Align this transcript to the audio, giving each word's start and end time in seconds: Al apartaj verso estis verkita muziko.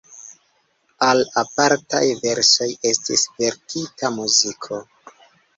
Al 1.07 1.19
apartaj 1.41 2.01
verso 2.23 2.69
estis 2.93 3.27
verkita 3.43 4.15
muziko. 4.19 4.85